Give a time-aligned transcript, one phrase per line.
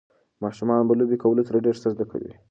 [0.43, 2.31] ماشومان په لوبې کولو سره ډېر څه زده کوي.